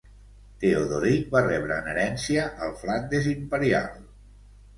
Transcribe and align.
Teodoric 0.61 1.27
va 1.35 1.43
rebre 1.47 1.77
en 1.83 1.91
herència 1.91 2.47
el 2.69 2.73
Flandes 2.81 3.29
imperial. 3.35 3.95